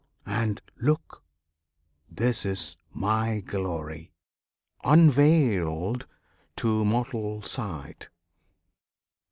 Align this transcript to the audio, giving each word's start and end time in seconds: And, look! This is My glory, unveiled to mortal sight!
And, 0.25 0.63
look! 0.77 1.23
This 2.09 2.43
is 2.43 2.75
My 2.91 3.39
glory, 3.41 4.11
unveiled 4.83 6.07
to 6.55 6.83
mortal 6.83 7.43
sight! 7.43 8.09